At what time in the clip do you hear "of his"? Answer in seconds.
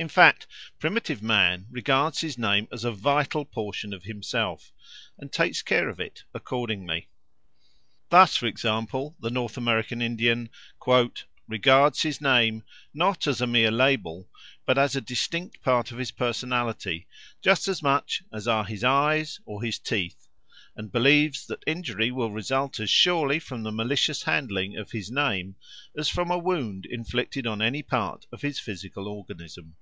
15.90-16.12, 24.76-25.10, 28.30-28.60